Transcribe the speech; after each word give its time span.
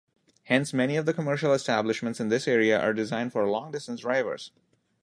Hence, 0.45 0.73
many 0.73 0.95
of 0.95 1.05
the 1.05 1.13
commercial 1.13 1.53
establishments 1.53 2.19
in 2.19 2.29
this 2.29 2.47
area 2.47 2.79
are 2.81 2.91
designed 2.91 3.31
for 3.33 3.47
long-distance 3.47 3.99
drivers. 4.01 4.49